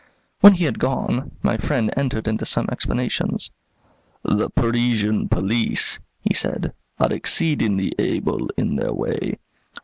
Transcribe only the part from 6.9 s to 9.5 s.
"are exceedingly able in their way.